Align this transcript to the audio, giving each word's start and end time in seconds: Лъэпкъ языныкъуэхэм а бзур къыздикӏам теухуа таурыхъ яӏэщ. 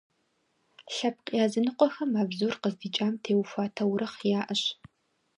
Лъэпкъ 0.93 1.31
языныкъуэхэм 1.45 2.11
а 2.21 2.23
бзур 2.29 2.53
къыздикӏам 2.61 3.13
теухуа 3.23 3.65
таурыхъ 3.75 4.21
яӏэщ. 4.39 4.61